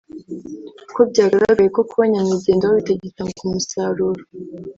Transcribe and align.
kuko 0.87 0.99
byagaragaye 1.11 1.69
ko 1.75 1.81
kuba 1.89 2.03
nyamwigendaho 2.11 2.73
bitagitanga 2.79 3.37
umusaruro” 3.47 4.21